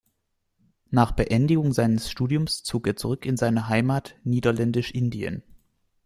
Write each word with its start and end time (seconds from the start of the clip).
Nach 0.89 1.11
Beendigung 1.11 1.73
seines 1.73 2.09
Studiums 2.09 2.63
zog 2.63 2.87
er 2.87 2.95
zurück 2.95 3.23
in 3.23 3.37
seine 3.37 3.67
Heimat 3.67 4.15
Niederländisch-Indien. 4.23 5.43